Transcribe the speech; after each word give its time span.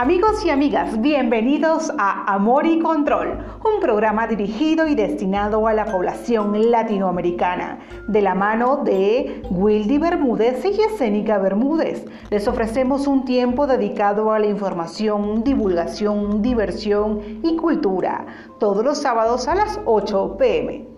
Amigos 0.00 0.44
y 0.44 0.50
amigas, 0.50 1.00
bienvenidos 1.00 1.92
a 1.98 2.32
Amor 2.32 2.66
y 2.66 2.78
Control, 2.78 3.36
un 3.64 3.80
programa 3.80 4.28
dirigido 4.28 4.86
y 4.86 4.94
destinado 4.94 5.66
a 5.66 5.72
la 5.72 5.86
población 5.86 6.70
latinoamericana, 6.70 7.80
de 8.06 8.22
la 8.22 8.36
mano 8.36 8.84
de 8.84 9.42
Wildy 9.50 9.98
Bermúdez 9.98 10.64
y 10.64 10.80
Escénica 10.82 11.38
Bermúdez. 11.38 12.06
Les 12.30 12.46
ofrecemos 12.46 13.08
un 13.08 13.24
tiempo 13.24 13.66
dedicado 13.66 14.30
a 14.30 14.38
la 14.38 14.46
información, 14.46 15.42
divulgación, 15.42 16.42
diversión 16.42 17.40
y 17.42 17.56
cultura, 17.56 18.24
todos 18.60 18.84
los 18.84 18.98
sábados 18.98 19.48
a 19.48 19.56
las 19.56 19.80
8 19.84 20.36
pm. 20.38 20.97